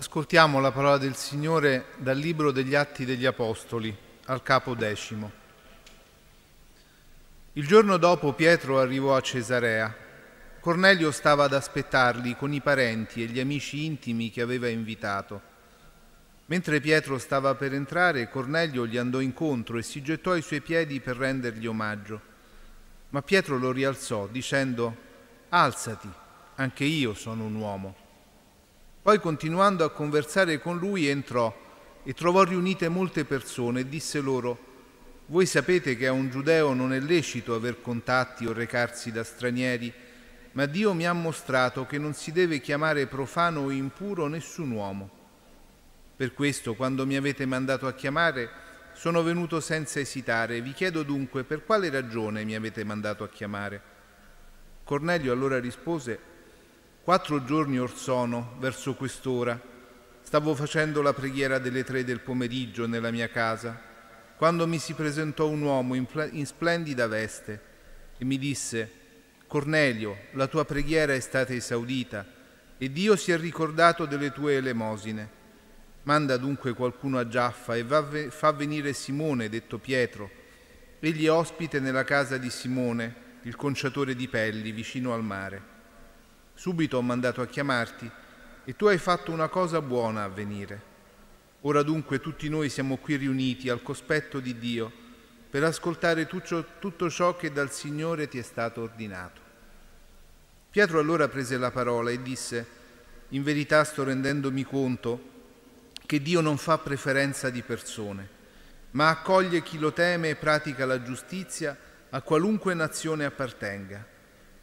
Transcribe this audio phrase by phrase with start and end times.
[0.00, 3.94] Ascoltiamo la parola del Signore dal Libro degli Atti degli Apostoli,
[4.24, 5.30] al capo decimo.
[7.52, 9.94] Il giorno dopo Pietro arrivò a Cesarea.
[10.58, 15.38] Cornelio stava ad aspettarli con i parenti e gli amici intimi che aveva invitato.
[16.46, 21.00] Mentre Pietro stava per entrare, Cornelio gli andò incontro e si gettò ai suoi piedi
[21.00, 22.20] per rendergli omaggio.
[23.10, 24.96] Ma Pietro lo rialzò dicendo,
[25.50, 26.10] Alzati,
[26.54, 27.99] anche io sono un uomo.
[29.02, 31.56] Poi continuando a conversare con lui entrò
[32.02, 34.68] e trovò riunite molte persone e disse loro,
[35.26, 39.90] voi sapete che a un giudeo non è lecito aver contatti o recarsi da stranieri,
[40.52, 45.10] ma Dio mi ha mostrato che non si deve chiamare profano o impuro nessun uomo.
[46.14, 48.50] Per questo, quando mi avete mandato a chiamare,
[48.92, 50.60] sono venuto senza esitare.
[50.60, 53.80] Vi chiedo dunque per quale ragione mi avete mandato a chiamare.
[54.84, 56.18] Cornelio allora rispose,
[57.02, 59.58] Quattro giorni or sono, verso quest'ora,
[60.22, 63.88] stavo facendo la preghiera delle tre del pomeriggio nella mia casa
[64.40, 67.60] quando mi si presentò un uomo in, in splendida veste
[68.16, 68.90] e mi disse,
[69.46, 72.24] Cornelio, la tua preghiera è stata esaudita
[72.78, 75.28] e Dio si è ricordato delle tue elemosine.
[76.04, 80.30] Manda dunque qualcuno a Giaffa e ve- fa venire Simone, detto Pietro.
[81.00, 85.69] Egli è ospite nella casa di Simone, il conciatore di pelli, vicino al mare.
[86.54, 88.10] Subito ho mandato a chiamarti
[88.64, 90.88] e tu hai fatto una cosa buona a venire.
[91.62, 94.90] Ora dunque tutti noi siamo qui riuniti al cospetto di Dio
[95.50, 99.40] per ascoltare tutto ciò che dal Signore ti è stato ordinato.
[100.70, 102.66] Pietro allora prese la parola e disse,
[103.30, 105.28] in verità sto rendendomi conto
[106.06, 108.28] che Dio non fa preferenza di persone,
[108.92, 111.76] ma accoglie chi lo teme e pratica la giustizia
[112.10, 114.06] a qualunque nazione appartenga.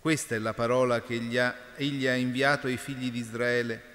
[0.00, 3.88] Questa è la parola che egli ha, egli ha inviato ai figli di Israele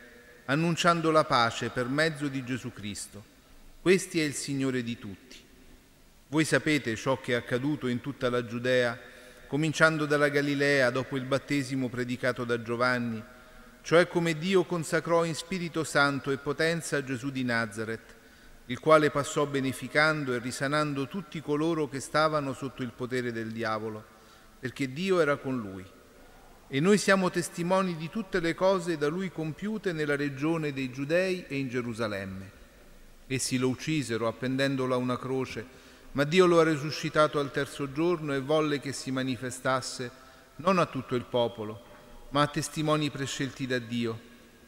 [0.46, 3.24] annunciando la pace per mezzo di Gesù Cristo.
[3.82, 5.38] Questi è il Signore di tutti.
[6.28, 9.00] Voi sapete ciò che è accaduto in tutta la Giudea,
[9.48, 13.24] cominciando dalla Galilea dopo il battesimo predicato da Giovanni,
[13.82, 18.16] cioè come Dio consacrò in Spirito Santo e potenza Gesù di Nazareth,
[18.68, 24.04] il quale passò beneficando e risanando tutti coloro che stavano sotto il potere del diavolo,
[24.60, 25.86] perché Dio era con lui
[26.74, 31.46] e noi siamo testimoni di tutte le cose da lui compiute nella regione dei Giudei
[31.48, 32.50] e in Gerusalemme.
[33.28, 35.64] Essi lo uccisero appendendolo a una croce,
[36.14, 40.10] ma Dio lo ha risuscitato al terzo giorno e volle che si manifestasse
[40.56, 41.80] non a tutto il popolo,
[42.32, 44.20] ma a testimoni prescelti da Dio,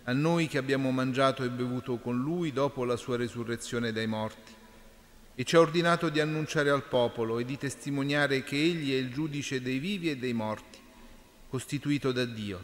[0.04, 4.54] a noi che abbiamo mangiato e bevuto con lui dopo la sua resurrezione dai morti.
[5.34, 9.12] E ci ha ordinato di annunciare al popolo e di testimoniare che Egli è il
[9.12, 10.84] giudice dei vivi e dei morti
[11.56, 12.62] costituito da Dio.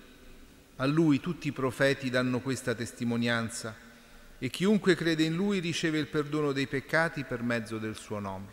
[0.76, 3.74] A lui tutti i profeti danno questa testimonianza
[4.38, 8.48] e chiunque crede in lui riceve il perdono dei peccati per mezzo del suo nome.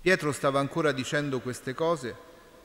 [0.00, 2.16] Pietro stava ancora dicendo queste cose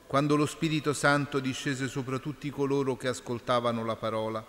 [0.08, 4.44] quando lo Spirito Santo discese sopra tutti coloro che ascoltavano la parola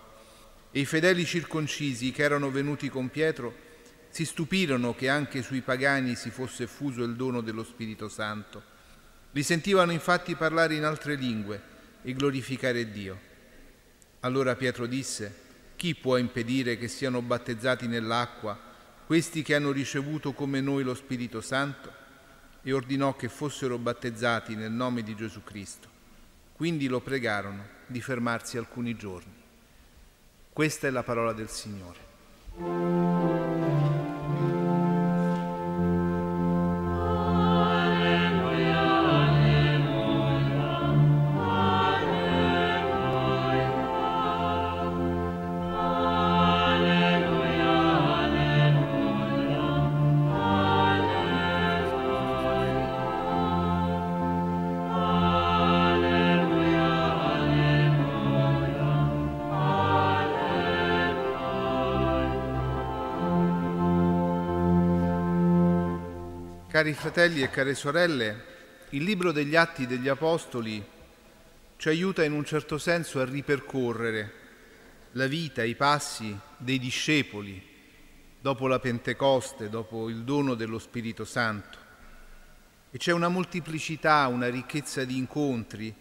[0.71, 3.53] e i fedeli circoncisi che erano venuti con Pietro
[4.09, 8.63] si stupirono che anche sui pagani si fosse fuso il dono dello Spirito Santo.
[9.29, 11.72] Li sentivano infatti parlare in altre lingue
[12.03, 13.31] e glorificare Dio.
[14.21, 15.41] Allora Pietro disse,
[15.75, 18.57] chi può impedire che siano battezzati nell'acqua
[19.05, 22.01] questi che hanno ricevuto come noi lo Spirito Santo?
[22.61, 25.89] E ordinò che fossero battezzati nel nome di Gesù Cristo.
[26.53, 29.33] Quindi lo pregarono di fermarsi alcuni giorni.
[30.53, 33.12] Questa è la parola del Signore.
[66.73, 68.45] Cari fratelli e care sorelle,
[68.89, 70.83] il libro degli Atti degli Apostoli
[71.77, 74.33] ci aiuta in un certo senso a ripercorrere
[75.11, 77.61] la vita, i passi dei discepoli
[78.41, 81.77] dopo la Pentecoste, dopo il dono dello Spirito Santo.
[82.89, 85.93] E c'è una moltiplicità, una ricchezza di incontri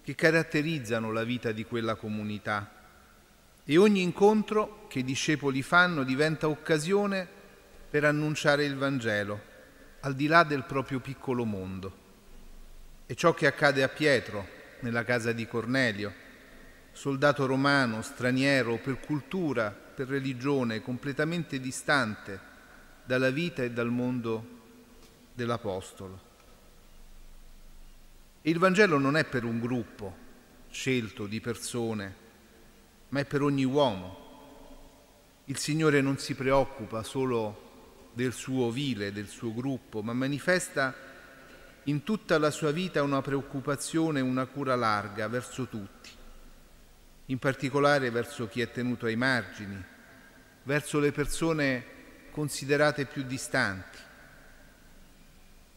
[0.00, 2.70] che caratterizzano la vita di quella comunità.
[3.64, 7.26] E ogni incontro che i discepoli fanno diventa occasione
[7.90, 9.50] per annunciare il Vangelo
[10.04, 12.02] al di là del proprio piccolo mondo.
[13.06, 14.46] È ciò che accade a Pietro
[14.80, 16.12] nella casa di Cornelio,
[16.92, 22.38] soldato romano, straniero, per cultura, per religione, completamente distante
[23.02, 24.46] dalla vita e dal mondo
[25.32, 26.32] dell'Apostolo.
[28.42, 30.22] Il Vangelo non è per un gruppo
[30.70, 32.14] scelto di persone,
[33.08, 34.22] ma è per ogni uomo.
[35.46, 37.63] Il Signore non si preoccupa solo
[38.14, 40.94] del suo vile, del suo gruppo, ma manifesta
[41.84, 46.10] in tutta la sua vita una preoccupazione, una cura larga verso tutti,
[47.26, 49.82] in particolare verso chi è tenuto ai margini,
[50.62, 51.84] verso le persone
[52.30, 53.98] considerate più distanti.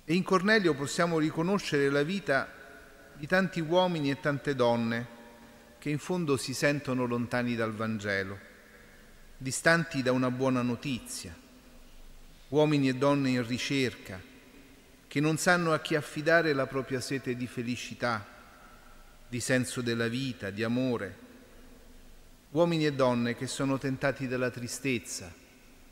[0.06, 2.48] E in Cornelio possiamo riconoscere la vita
[3.14, 5.16] di tanti uomini e tante donne
[5.80, 8.40] che in fondo si sentono lontani dal Vangelo,
[9.36, 11.36] distanti da una buona notizia,
[12.50, 14.22] uomini e donne in ricerca,
[15.08, 18.26] che non sanno a chi affidare la propria sete di felicità,
[19.28, 21.26] di senso della vita, di amore,
[22.52, 25.34] uomini e donne che sono tentati dalla tristezza,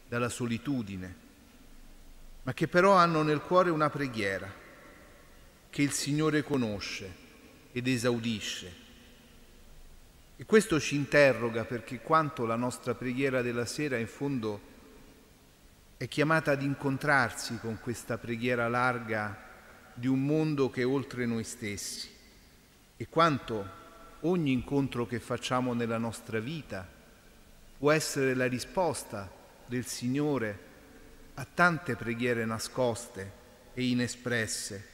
[0.07, 1.16] dalla solitudine,
[2.44, 4.63] ma che però hanno nel cuore una preghiera
[5.69, 7.24] che il Signore conosce
[7.72, 8.84] ed esaudisce.
[10.38, 14.74] E questo ci interroga perché quanto la nostra preghiera della sera in fondo
[15.97, 19.44] è chiamata ad incontrarsi con questa preghiera larga
[19.94, 22.09] di un mondo che è oltre noi stessi
[22.97, 23.83] e quanto
[24.21, 26.86] ogni incontro che facciamo nella nostra vita
[27.77, 29.31] può essere la risposta
[29.65, 30.59] del Signore
[31.36, 33.44] a tante preghiere nascoste
[33.74, 34.89] e inespresse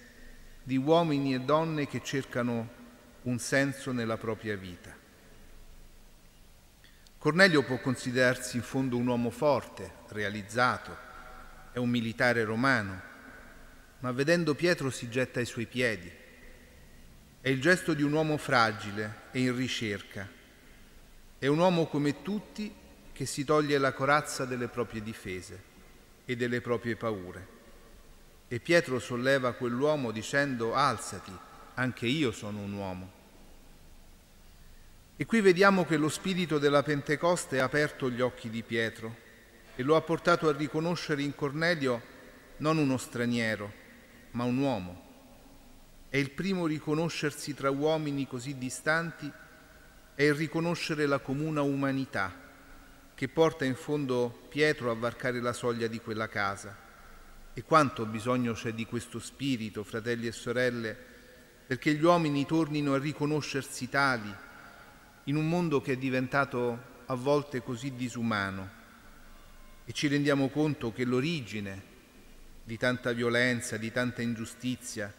[0.63, 2.79] di uomini e donne che cercano
[3.23, 5.00] un senso nella propria vita.
[7.21, 10.97] Cornelio può considerarsi in fondo un uomo forte, realizzato,
[11.71, 12.99] è un militare romano,
[13.99, 16.11] ma vedendo Pietro si getta ai suoi piedi.
[17.39, 20.27] È il gesto di un uomo fragile e in ricerca.
[21.37, 22.73] È un uomo come tutti
[23.13, 25.61] che si toglie la corazza delle proprie difese
[26.25, 27.47] e delle proprie paure.
[28.47, 31.37] E Pietro solleva quell'uomo dicendo alzati,
[31.75, 33.20] anche io sono un uomo.
[35.21, 39.15] E qui vediamo che lo spirito della Pentecoste ha aperto gli occhi di Pietro
[39.75, 42.01] e lo ha portato a riconoscere in Cornelio
[42.57, 43.71] non uno straniero,
[44.31, 45.03] ma un uomo.
[46.09, 49.31] È il primo riconoscersi tra uomini così distanti,
[50.15, 52.33] è il riconoscere la comuna umanità
[53.13, 56.75] che porta in fondo Pietro a varcare la soglia di quella casa.
[57.53, 60.97] E quanto bisogno c'è di questo spirito, fratelli e sorelle,
[61.67, 64.49] perché gli uomini tornino a riconoscersi tali
[65.25, 68.79] in un mondo che è diventato a volte così disumano
[69.85, 71.89] e ci rendiamo conto che l'origine
[72.63, 75.13] di tanta violenza, di tanta ingiustizia,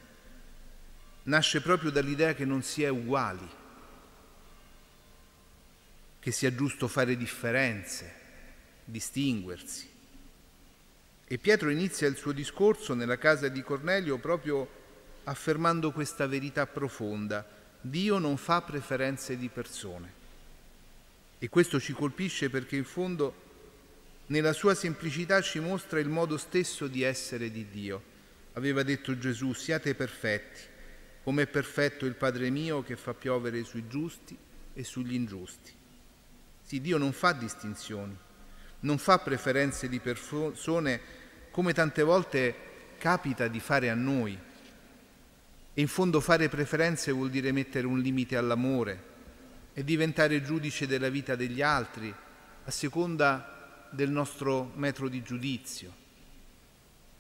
[1.25, 3.49] nasce proprio dall'idea che non si è uguali,
[6.19, 8.15] che sia giusto fare differenze,
[8.85, 9.91] distinguersi.
[11.25, 14.81] E Pietro inizia il suo discorso nella casa di Cornelio proprio
[15.25, 20.21] affermando questa verità profonda Dio non fa preferenze di persone.
[21.39, 23.35] E questo ci colpisce perché in fondo
[24.27, 28.11] nella sua semplicità ci mostra il modo stesso di essere di Dio.
[28.53, 30.61] Aveva detto Gesù, siate perfetti,
[31.25, 34.39] come è perfetto il Padre mio che fa piovere sui giusti
[34.75, 35.73] e sugli ingiusti.
[36.63, 38.17] Sì, Dio non fa distinzioni,
[38.81, 41.01] non fa preferenze di persone
[41.51, 42.55] come tante volte
[42.99, 44.39] capita di fare a noi
[45.75, 49.11] in fondo fare preferenze vuol dire mettere un limite all'amore
[49.73, 52.15] e diventare giudice della vita degli altri
[52.65, 56.01] a seconda del nostro metro di giudizio.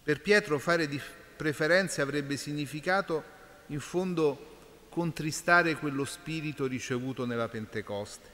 [0.02, 0.88] Per Pietro fare
[1.36, 3.24] preferenze avrebbe significato
[3.68, 4.50] in fondo
[4.90, 8.28] contristare quello spirito ricevuto nella Pentecoste,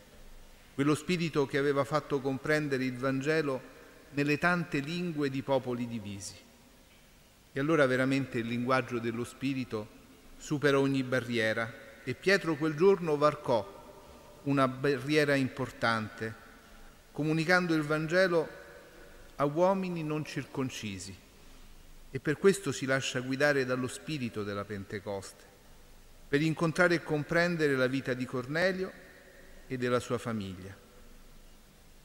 [0.74, 3.76] quello spirito che aveva fatto comprendere il Vangelo
[4.14, 6.34] nelle tante lingue di popoli divisi.
[7.52, 9.97] E allora veramente il linguaggio dello spirito
[10.38, 13.76] supera ogni barriera e Pietro quel giorno varcò
[14.44, 16.34] una barriera importante,
[17.12, 18.48] comunicando il Vangelo
[19.36, 21.14] a uomini non circoncisi
[22.10, 25.44] e per questo si lascia guidare dallo spirito della Pentecoste,
[26.28, 28.90] per incontrare e comprendere la vita di Cornelio
[29.66, 30.74] e della sua famiglia.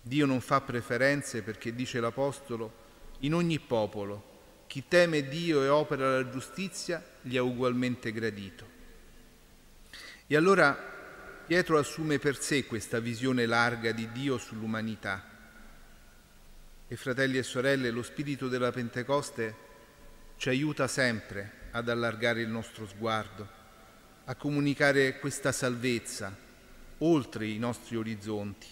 [0.01, 2.81] Dio non fa preferenze perché, dice l'Apostolo,
[3.19, 4.31] in ogni popolo
[4.73, 8.67] chi teme Dio e opera la giustizia gli ha ugualmente gradito.
[10.25, 10.75] E allora
[11.45, 15.29] Pietro assume per sé questa visione larga di Dio sull'umanità.
[16.87, 19.55] E fratelli e sorelle, lo spirito della Pentecoste
[20.37, 23.47] ci aiuta sempre ad allargare il nostro sguardo,
[24.25, 26.35] a comunicare questa salvezza
[26.97, 28.67] oltre i nostri orizzonti.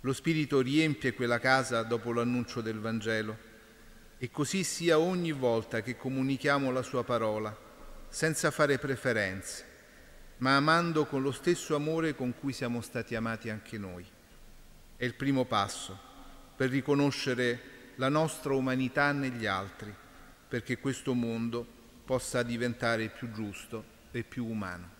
[0.00, 3.46] Lo Spirito riempie quella casa dopo l'annuncio del Vangelo
[4.18, 7.56] e così sia ogni volta che comunichiamo la sua parola,
[8.08, 9.64] senza fare preferenze,
[10.38, 14.04] ma amando con lo stesso amore con cui siamo stati amati anche noi.
[14.96, 15.96] È il primo passo
[16.56, 19.94] per riconoscere la nostra umanità negli altri,
[20.48, 21.64] perché questo mondo
[22.04, 24.97] possa diventare più giusto e più umano.